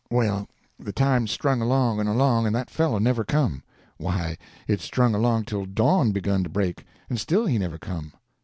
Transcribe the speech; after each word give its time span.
"Well, 0.09 0.47
the 0.79 0.91
time 0.91 1.27
strung 1.27 1.61
along 1.61 1.99
and 1.99 2.09
along, 2.09 2.47
and 2.47 2.55
that 2.55 2.71
fellow 2.71 2.97
never 2.97 3.23
come! 3.23 3.61
Why, 3.97 4.35
it 4.67 4.81
strung 4.81 5.13
along 5.13 5.45
till 5.45 5.67
dawn 5.67 6.11
begun 6.11 6.41
to 6.41 6.49
break, 6.49 6.85
and 7.07 7.19
still 7.19 7.45
he 7.45 7.59
never 7.59 7.77
come. 7.77 8.11